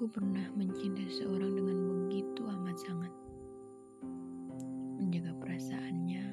Aku 0.00 0.08
pernah 0.08 0.48
mencintai 0.56 1.12
seseorang 1.12 1.60
dengan 1.60 1.76
begitu 1.76 2.48
amat 2.48 2.72
sangat. 2.72 3.12
Menjaga 4.96 5.36
perasaannya 5.36 6.24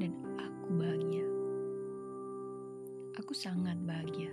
dan 0.00 0.16
aku 0.40 0.68
bahagia. 0.72 1.28
Aku 3.20 3.36
sangat 3.36 3.76
bahagia. 3.84 4.32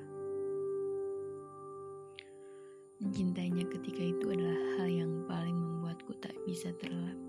Mencintainya 3.04 3.68
ketika 3.68 4.08
itu 4.08 4.32
adalah 4.32 4.60
hal 4.80 4.88
yang 4.88 5.12
paling 5.28 5.60
membuatku 5.60 6.16
tak 6.24 6.40
bisa 6.48 6.72
terlelap. 6.80 7.20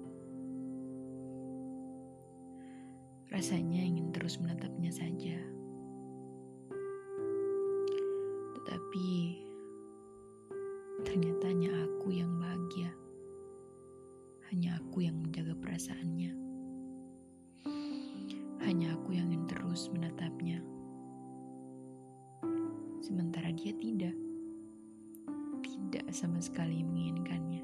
Rasanya 3.34 3.82
ingin 3.82 4.14
terus 4.14 4.38
menatapnya 4.38 4.94
saja. 4.94 5.42
Tetapi 8.54 9.39
aku 14.90 15.06
yang 15.06 15.22
menjaga 15.22 15.54
perasaannya. 15.54 16.34
Hanya 18.66 18.98
aku 18.98 19.14
yang 19.14 19.30
ingin 19.30 19.46
terus 19.46 19.86
menatapnya. 19.86 20.58
Sementara 22.98 23.54
dia 23.54 23.70
tidak. 23.78 24.18
Tidak 25.62 26.10
sama 26.10 26.42
sekali 26.42 26.82
menginginkannya. 26.82 27.62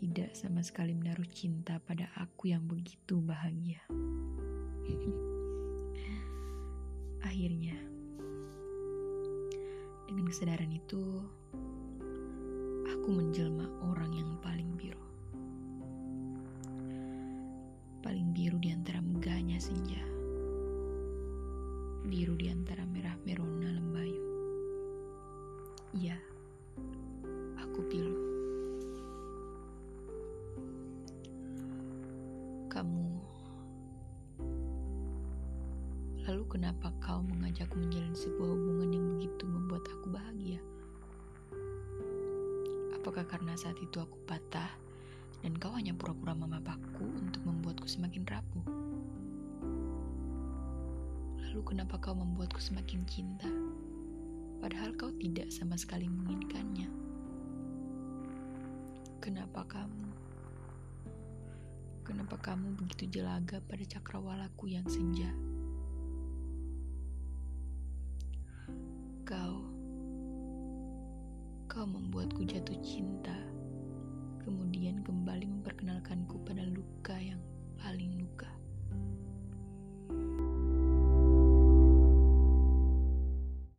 Tidak 0.00 0.32
sama 0.32 0.64
sekali 0.64 0.96
menaruh 0.96 1.28
cinta 1.28 1.76
pada 1.76 2.08
aku 2.16 2.56
yang 2.56 2.64
begitu 2.64 3.20
bahagia. 3.20 3.84
Akhirnya, 7.28 7.76
dengan 10.08 10.24
kesadaran 10.24 10.72
itu, 10.72 11.04
aku 12.88 13.08
menjelma 13.12 13.65
megahnya 19.56 19.72
senja. 19.72 20.02
Biru 22.04 22.36
di 22.36 22.52
antara 22.52 22.84
merah 22.84 23.16
merona 23.24 23.72
lembayu. 23.72 24.20
Iya, 25.96 26.16
aku 27.56 27.80
pilu. 27.88 28.16
Kamu 32.68 33.08
Lalu 36.28 36.42
kenapa 36.52 36.92
kau 37.00 37.24
mengajakku 37.24 37.80
menjalin 37.80 38.12
sebuah 38.12 38.50
hubungan 38.52 38.92
yang 38.92 39.04
begitu 39.16 39.44
membuat 39.48 39.88
aku 39.88 40.12
bahagia? 40.12 40.60
Apakah 42.92 43.24
karena 43.24 43.56
saat 43.56 43.78
itu 43.80 44.02
aku 44.02 44.20
patah 44.28 44.68
dan 45.40 45.56
kau 45.56 45.72
hanya 45.72 45.96
pura-pura 45.96 46.34
memapaku 46.36 47.06
untuk 47.08 47.40
membuatku 47.46 47.86
semakin 47.86 48.26
rapuh? 48.26 48.95
Lalu 51.56 51.72
kenapa 51.72 51.96
kau 51.96 52.12
membuatku 52.12 52.60
semakin 52.60 53.00
cinta? 53.08 53.48
Padahal 54.60 54.92
kau 54.92 55.08
tidak 55.16 55.48
sama 55.48 55.72
sekali 55.80 56.04
menginginkannya. 56.04 56.84
Kenapa 59.24 59.64
kamu? 59.64 60.04
Kenapa 62.04 62.36
kamu 62.44 62.76
begitu 62.76 63.08
jelaga 63.08 63.64
pada 63.64 63.80
cakrawalaku 63.88 64.68
yang 64.68 64.84
senja? 64.84 65.32
Kau, 69.24 69.64
kau 71.72 71.88
membuatku 71.88 72.44
jatuh 72.44 72.76
cinta, 72.84 73.32
kemudian 74.44 75.00
kembali 75.00 75.48
memperkenalkanku 75.48 76.36
pada 76.44 76.68
luka 76.68 77.16
yang 77.16 77.40
paling 77.80 78.12
luka. 78.12 78.25